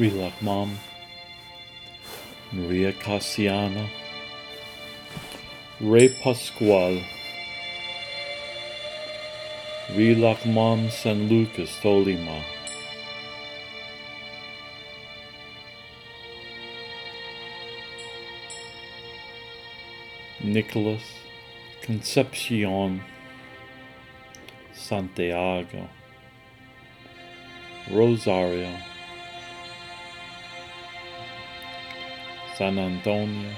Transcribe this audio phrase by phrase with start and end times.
[0.00, 0.78] Relak Mom,
[2.52, 3.86] Maria Cassiana,
[5.78, 7.02] Ray Pascual,
[9.90, 12.42] Relak Mom San Lucas Tolima,
[20.42, 21.02] Nicholas
[21.82, 23.02] Concepcion
[24.72, 25.90] Santiago.
[27.90, 28.89] Rosario
[32.60, 33.48] San Antonio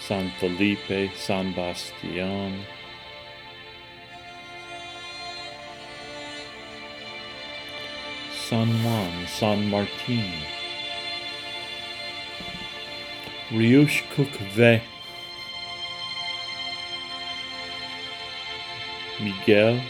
[0.00, 2.64] San Felipe San Bastian.
[8.48, 10.24] San Juan San Martin.
[13.50, 14.00] Riush
[14.54, 14.80] Ve
[19.20, 19.82] Miguel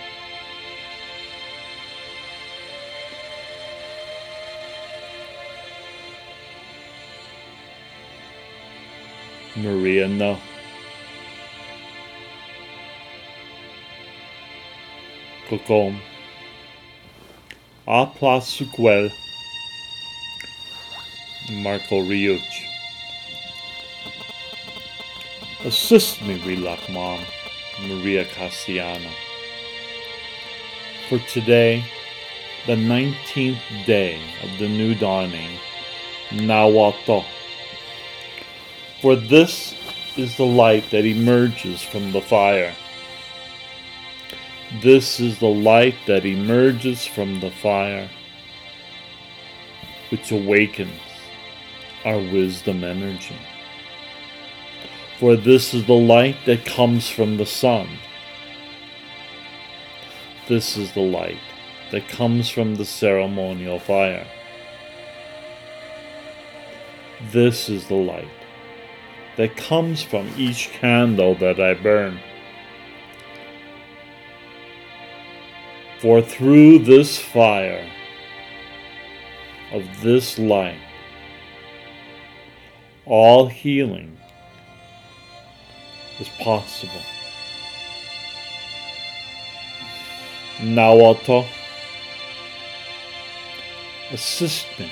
[9.57, 10.39] Maria no.
[15.49, 15.99] Cocom.
[17.89, 19.11] A Plasuquel.
[21.51, 22.43] Marco Riuch.
[25.65, 27.21] Assist me, Relak Mom,
[27.89, 29.11] Maria Cassiana.
[31.09, 31.85] For today,
[32.67, 35.59] the 19th day of the new dawning,
[36.31, 37.36] Nawal Toj.
[39.03, 39.75] For this
[40.17, 42.75] is the light that emerges from the fire.
[44.81, 48.09] This is the light that emerges from the fire,
[50.11, 50.99] which awakens
[52.07, 53.37] our wisdom energy.
[55.21, 57.89] For this is the light that comes from the sun.
[60.49, 61.41] This is the light
[61.91, 64.27] that comes from the ceremonial fire.
[67.31, 68.29] This is the light
[69.37, 72.19] that comes from each candle that I burn.
[76.01, 77.87] For through this fire
[79.73, 80.81] of this light,
[83.05, 84.17] all healing
[86.19, 87.03] is possible.
[90.59, 91.47] Nawal Toj,
[94.13, 94.91] assist me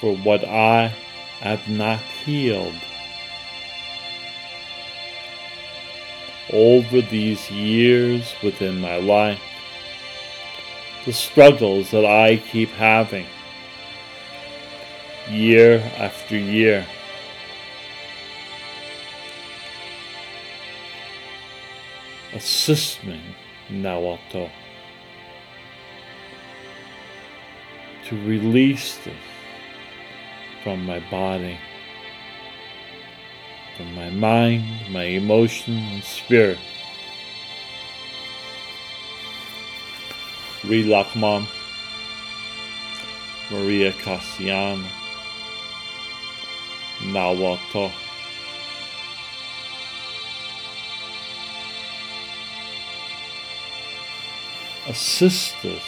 [0.00, 0.92] for what I
[1.40, 2.74] have not healed.
[6.52, 9.40] Over these years within my life,
[11.04, 13.26] the struggles that I keep having
[15.30, 16.86] year after year.
[22.32, 23.20] Assist me,
[23.70, 24.50] Nawal Toj,
[28.06, 29.14] to release this
[30.66, 31.56] from my body,
[33.76, 36.58] from my mind, my emotion, and spirit.
[40.62, 41.46] Relakman,
[43.52, 44.88] Maria Cassiana,
[47.14, 47.92] Nawal Toj.
[54.88, 55.84] Assist us,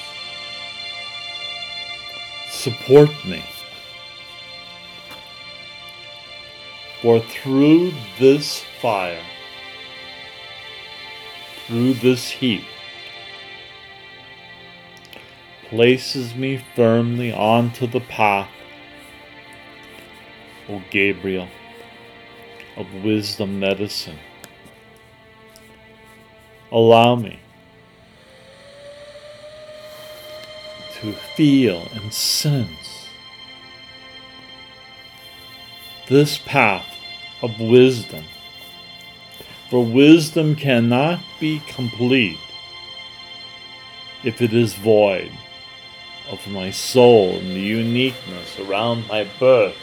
[2.48, 3.42] support me.
[7.02, 9.22] For through this fire,
[11.66, 12.64] through this heat,
[15.68, 18.50] places me firmly onto the path,
[20.68, 21.46] O Gabriel,
[22.76, 24.18] of wisdom medicine.
[26.72, 27.38] Allow me
[31.00, 33.06] to feel and sense
[36.08, 36.87] this path
[37.42, 38.24] of wisdom.
[39.70, 42.38] For wisdom cannot be complete
[44.24, 45.30] if it is void
[46.30, 49.76] of my soul and the uniqueness around my birth.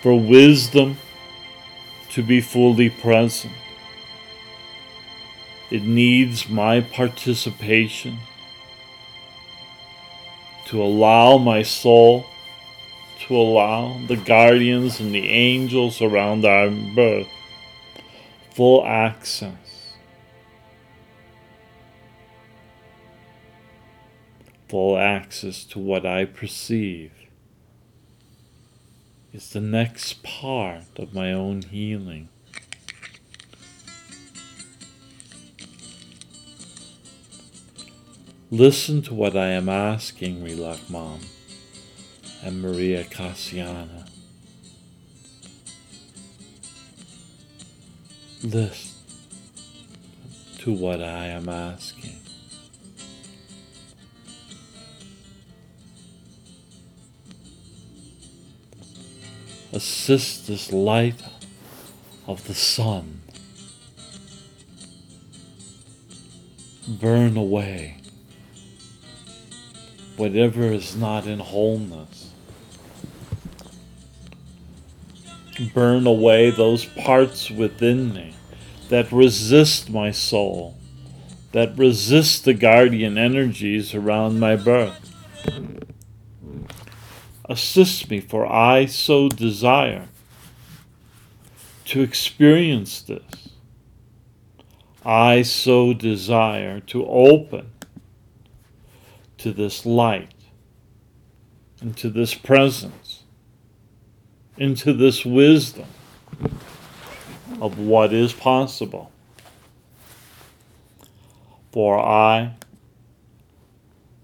[0.00, 0.98] For wisdom
[2.10, 3.52] to be fully present,
[5.70, 8.18] it needs my participation
[10.66, 12.26] to allow my soul
[13.20, 17.28] to allow the guardians and the angels around our birth
[18.54, 19.94] full access.
[24.68, 27.12] Full access to what I perceive
[29.32, 32.28] is the next part of my own healing.
[38.50, 41.20] Listen to what I am asking, Rilak Mom
[42.42, 44.08] and Maria Cassiana.
[48.42, 48.90] Listen
[50.58, 52.18] to what I am asking.
[59.72, 61.22] Assist this light
[62.26, 63.22] of the sun
[66.88, 67.96] burn away
[70.16, 72.31] whatever is not in wholeness.
[75.74, 78.34] Burn away those parts within me
[78.88, 80.76] that resist my soul,
[81.52, 85.14] that resist the guardian energies around my birth.
[87.48, 90.08] Assist me, for I so desire
[91.86, 93.48] to experience this.
[95.04, 97.70] I so desire to open
[99.38, 100.34] to this light,
[101.80, 103.01] and to this presence,
[104.56, 105.86] into this wisdom
[107.60, 109.10] of what is possible.
[111.72, 112.54] For I,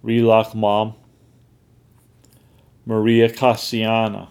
[0.05, 0.95] Rilak Mom,
[2.85, 4.29] Maria Cassiana,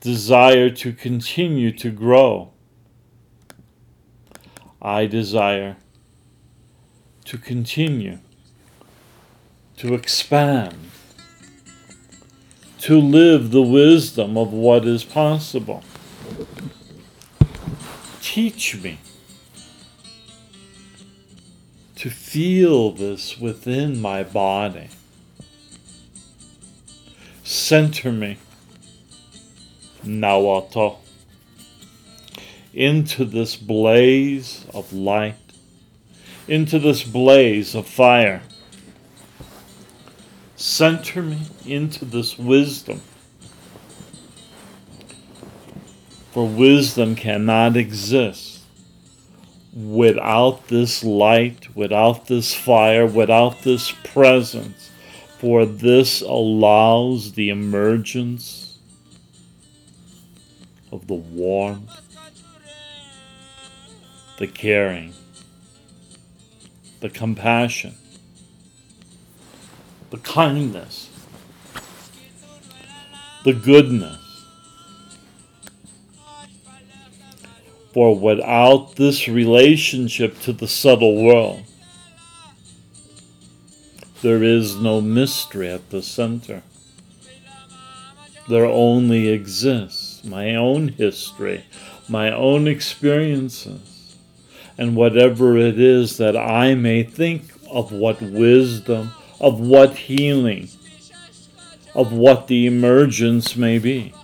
[0.00, 2.52] desire to continue to grow.
[4.82, 5.76] I desire
[7.24, 8.18] to continue
[9.78, 10.74] to expand,
[12.84, 15.82] to live the wisdom of what is possible.
[18.20, 18.98] Teach me
[21.96, 24.90] to feel this within my body.
[27.42, 28.36] Center me,
[30.04, 30.98] Nawal Toj,
[32.74, 35.36] into this blaze of light,
[36.46, 38.42] into this blaze of fire
[40.64, 43.02] Center me into this wisdom.
[46.32, 48.62] For wisdom cannot exist
[49.74, 54.90] without this light, without this fire, without this presence.
[55.38, 58.78] For this allows the emergence
[60.90, 61.92] of the warmth,
[64.38, 65.12] the caring,
[67.00, 67.96] the compassion
[70.14, 71.10] the kindness,
[73.44, 74.20] the goodness.
[77.92, 81.64] For without this relationship to the subtle world,
[84.22, 86.62] there is no mystery at the center.
[88.48, 91.64] There only exists my own history,
[92.08, 94.16] my own experiences,
[94.78, 99.10] and whatever it is that I may think of what wisdom
[99.44, 100.66] of what healing,
[101.94, 104.14] of what the emergence may be.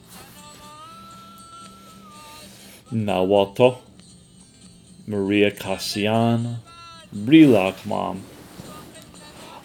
[2.91, 3.77] Nawal Toj,
[5.07, 6.61] Maria Cassiana,
[7.15, 8.23] Rilak Mom.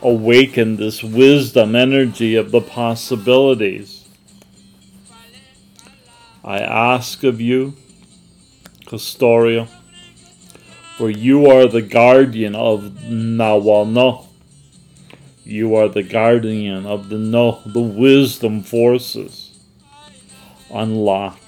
[0.02, 4.06] Awaken this wisdom energy of the possibilities.
[6.44, 7.78] I ask of you,
[8.86, 9.70] Custodio,
[10.98, 14.26] for you are the guardian of Nawalno
[15.46, 19.58] you are the guardian of the no, the wisdom forces.
[20.74, 21.40] Unlock.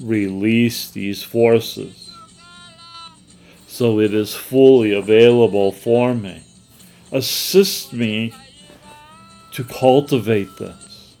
[0.00, 2.10] Release these forces
[3.80, 6.42] so it is fully available for me.
[7.12, 8.34] Assist me
[9.52, 11.16] to cultivate this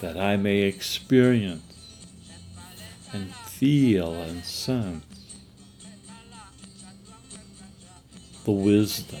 [0.00, 1.96] that I may experience
[3.14, 5.09] and feel and sense
[8.50, 9.20] the wisdom.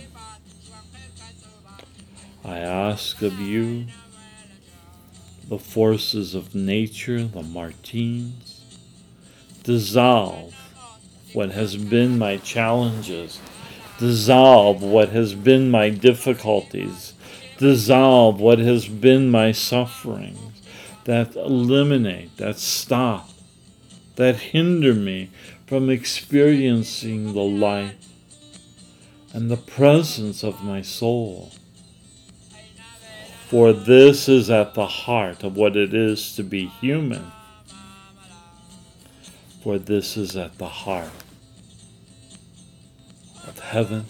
[2.44, 3.86] I ask of you
[5.48, 8.60] the forces of nature, the Martines,
[9.62, 10.52] dissolve
[11.32, 13.40] what has been my challenges,
[14.00, 17.12] dissolve what has been my difficulties,
[17.58, 20.60] dissolve what has been my sufferings,
[21.04, 23.30] that eliminate, that stop,
[24.16, 25.30] that hinder me
[25.66, 27.94] from experiencing the light
[29.32, 31.52] and the presence of my soul.
[33.48, 37.32] For this is at the heart of what it is to be human.
[39.62, 41.10] For this is at the heart
[43.46, 44.06] of heaven,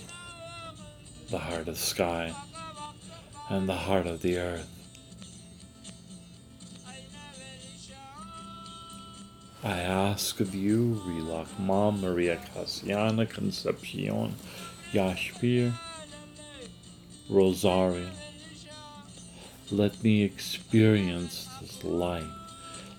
[1.31, 2.35] the heart of sky,
[3.49, 4.69] and the heart of the earth.
[9.63, 14.35] I ask of you, Relach Mom, Maria Casiana, Concepcion,
[14.93, 15.73] Yashpir,
[17.29, 18.11] Rosario.
[19.71, 22.25] Let me experience this light.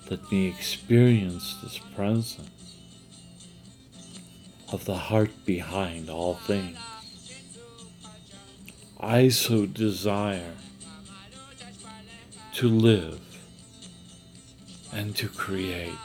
[0.10, 2.78] Let me experience this presence
[4.72, 6.78] of the heart behind all things.
[8.98, 10.54] I so desire
[12.54, 13.20] to live
[14.94, 15.98] and to create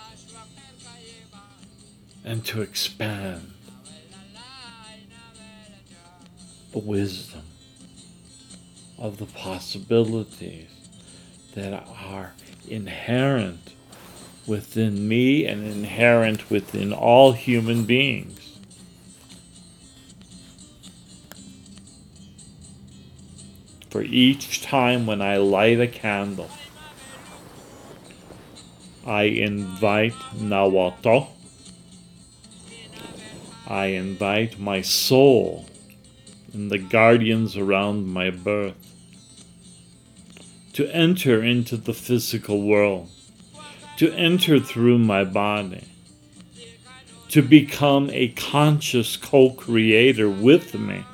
[2.24, 3.52] and to expand
[6.76, 7.40] the wisdom
[8.98, 10.68] of the possibilities
[11.54, 12.34] that are
[12.68, 13.72] inherent
[14.46, 18.58] within me and inherent within all human beings.
[23.88, 26.50] For each time when I light a candle,
[29.06, 31.28] I invite Nawal Toj.
[33.66, 35.64] I invite my soul
[36.56, 38.74] and the guardians around my birth
[40.72, 43.10] to enter into the physical world,
[43.98, 45.84] to enter through my body,
[47.28, 51.04] to become a conscious co creator with me.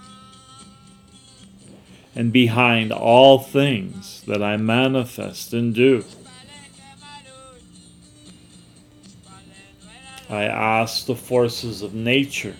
[2.15, 6.05] And behind all things that I manifest and do.
[10.29, 12.55] I ask the forces of nature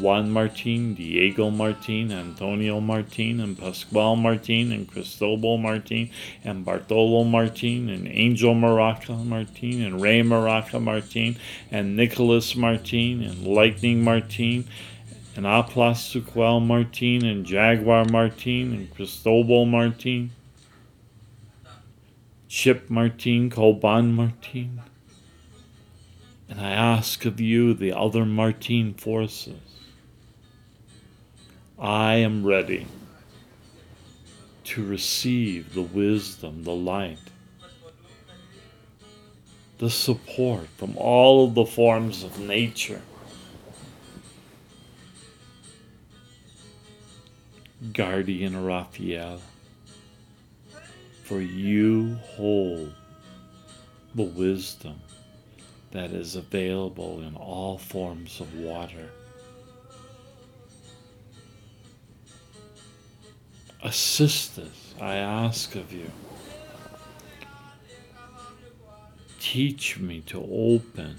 [0.00, 6.10] Juan Martin, Diego Martin, Antonio Martin, and Pascual Martin, and Cristobal Martin,
[6.44, 11.36] and Bartolo Martin, and Angel Maraca Martin, and Ray Maraca Martin,
[11.70, 14.66] and Nicholas Martin, and Lightning Martin,
[15.34, 20.30] and Aplas Suquel Martin, and Jaguar Martin, and Cristobal Martin,
[22.48, 24.82] Chip Martin, Colban Martin.
[26.48, 29.75] And I ask of you the other Martin forces.
[31.78, 32.86] I am ready
[34.64, 37.18] to receive the wisdom, the light,
[39.76, 43.02] the support from all of the forms of nature.
[47.92, 49.42] Guardian Raphael,
[51.24, 52.94] for you hold
[54.14, 54.98] the wisdom
[55.90, 59.10] that is available in all forms of water.
[63.86, 66.10] Assist us, I ask of you.
[69.38, 71.14] Teach me to open.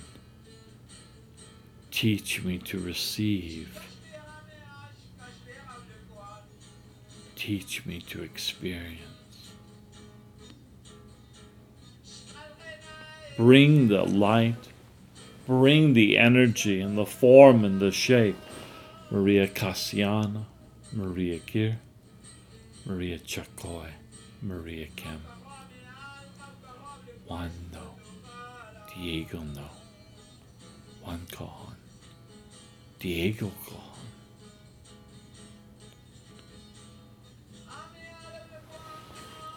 [1.92, 3.80] Teach me to receive.
[7.38, 9.00] Teach me to experience.
[13.38, 14.68] Bring the light,
[15.46, 18.36] bring the energy and the form and the shape.
[19.10, 20.44] Maria Cassiana,
[20.92, 21.78] Maria Kier,
[22.88, 23.89] Maria Chakoy,
[24.41, 25.22] Maria Kim.
[27.27, 27.96] Juan no,
[28.96, 29.67] Diego no,
[31.03, 31.75] Juan Kahan,
[32.98, 33.88] Diego Kahan.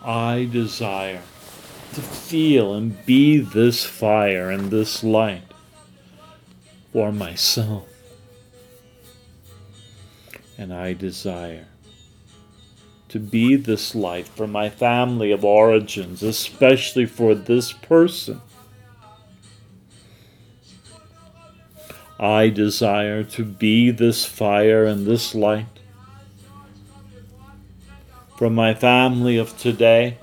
[0.03, 1.23] I desire
[1.95, 5.45] to feel and be this fire and this light
[6.93, 7.87] for myself.
[10.59, 11.70] And I desire
[13.11, 18.41] to be this light for my family of origins, especially for this person.
[22.19, 25.67] I desire to be this fire and this light
[28.37, 30.19] for my family of today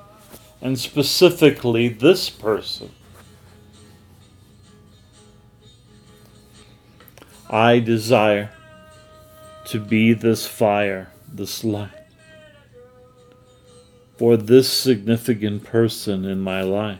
[0.61, 2.91] and specifically this person.
[7.49, 8.51] I desire
[9.65, 11.96] to be this fire, this light,
[14.17, 16.99] for this significant person in my life.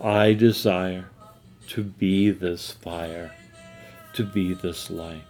[0.00, 1.06] I desire
[1.68, 3.32] to be this fire,
[4.14, 5.22] to be this light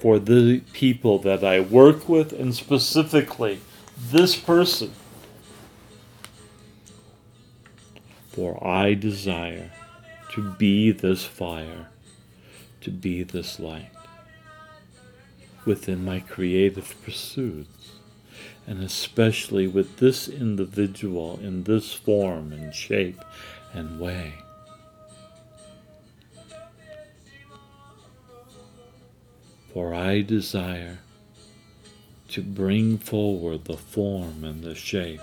[0.00, 3.60] for the people that I work with, and specifically
[3.98, 4.92] this person.
[8.28, 9.70] For I desire
[10.32, 11.88] to be this fire,
[12.80, 13.90] to be this light
[15.64, 17.92] within my creative pursuits,
[18.66, 23.20] and especially with this individual in this form and shape
[23.72, 24.34] and way.
[29.72, 30.98] For I desire
[32.28, 35.20] to bring forward the form and the shape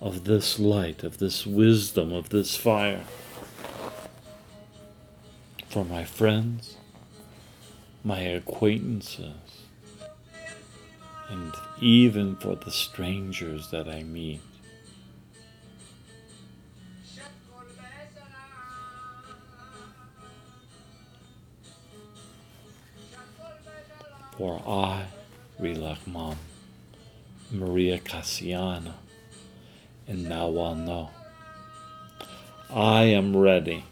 [0.00, 3.04] of this light, of this wisdom, of this fire.
[5.68, 6.76] For my friends,
[8.06, 9.32] my acquaintances,
[11.30, 14.42] and even for the strangers that I meet.
[24.36, 25.06] For I,
[25.58, 26.36] Rilakman,
[27.50, 28.92] Maria Cassiana,
[30.06, 31.10] and now I'll know.
[32.68, 33.84] I am ready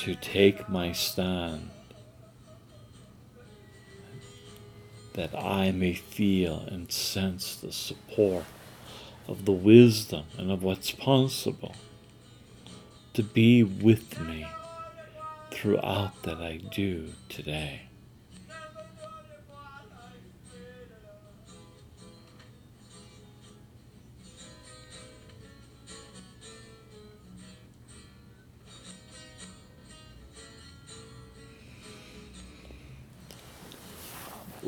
[0.00, 1.68] to take my stand
[5.12, 8.46] that I may feel and sense the support
[9.28, 11.74] of the wisdom and of what's possible
[13.12, 14.46] to be with me
[15.50, 17.89] throughout that I do today.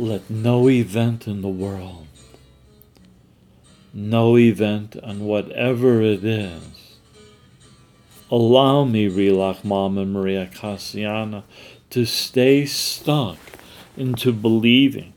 [0.03, 2.09] Let no event in the world,
[3.95, 6.99] no event and whatever it is,
[8.29, 11.45] allow me, Rilak Mama Maria Cassiana,
[11.91, 13.39] to stay stuck
[13.97, 15.13] into believing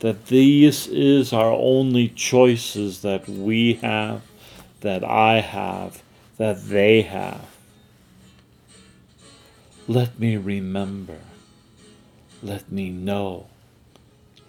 [0.00, 4.22] that these is our only choices that we have,
[4.80, 6.02] that I have,
[6.36, 7.46] that they have.
[9.86, 11.20] Let me remember,
[12.42, 13.46] let me know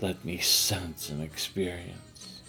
[0.02, 2.42] let me sense and experience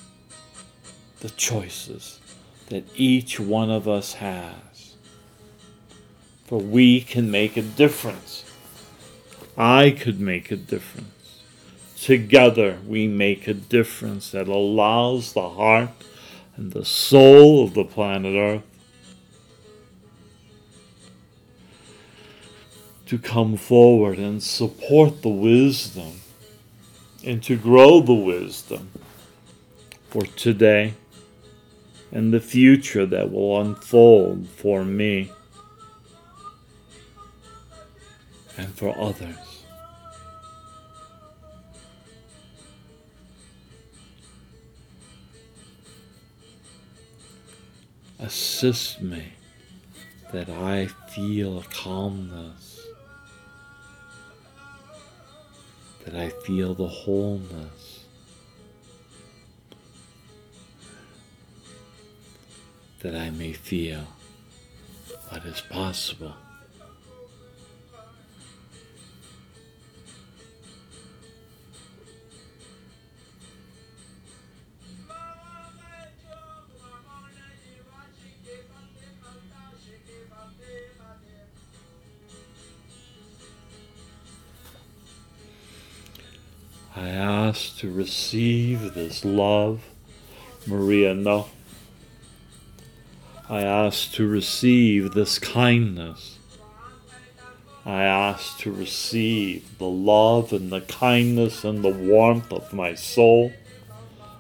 [1.21, 2.21] the choices
[2.69, 4.95] that each one of us has.
[6.47, 8.45] For we can make a difference.
[9.57, 11.43] I could make a difference.
[12.01, 15.91] Together we make a difference that allows the heart
[16.57, 18.63] and the soul of the planet Earth
[23.07, 26.21] to come forward and support the wisdom
[27.27, 28.89] and to grow the wisdom
[30.09, 30.95] for today
[32.13, 35.31] and the future that will unfold for me
[38.57, 39.37] and for others.
[48.21, 49.33] Assist me
[50.33, 52.76] that I feel calmness
[56.07, 58.05] that I feel the wholeness.
[63.01, 64.07] That I may feel
[65.29, 66.35] what is possible.
[87.07, 89.81] I ask to receive this love,
[90.67, 91.47] Maria, no.
[93.49, 96.41] I ask to receive this kindness.
[97.85, 103.53] I ask to receive the love and the kindness and the warmth of my soul,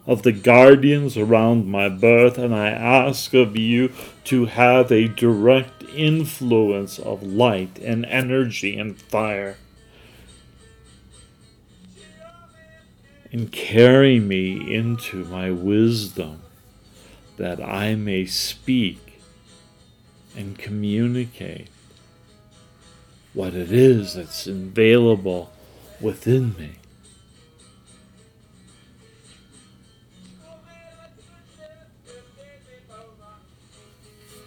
[0.04, 3.92] of the guardians around my birth, and I ask of you
[4.24, 9.56] to have a direct influence of light and energy and fire
[13.36, 16.40] and carry me into my wisdom
[17.36, 19.20] that I may speak
[20.34, 21.68] and communicate
[23.34, 25.52] what it is that's available
[26.00, 26.76] within me.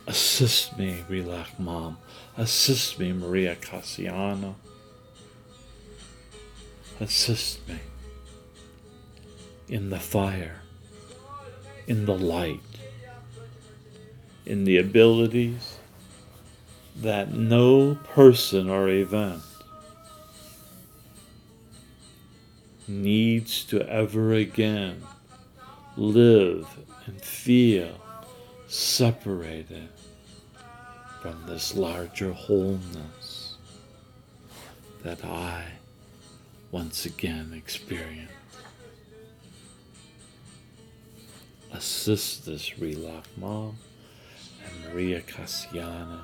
[0.08, 2.00] Assist me, Relax Mom.
[2.36, 4.56] Assist me, Maria Cassiano.
[7.00, 7.78] Assist me
[9.70, 10.62] in the fire,
[11.88, 12.60] in the light,
[14.46, 15.78] in the abilities
[16.96, 19.42] that no person or event
[22.88, 25.02] needs to ever again
[25.96, 26.68] live
[27.06, 27.94] and feel
[28.68, 29.90] separated
[31.22, 33.58] from this larger wholeness
[35.04, 35.66] that I
[36.72, 38.32] once again experience.
[41.74, 43.78] Assist this Relach mom
[44.66, 46.22] and Maria Cassiana,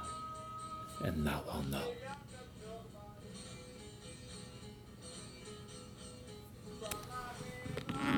[1.03, 2.04] and now I'll know.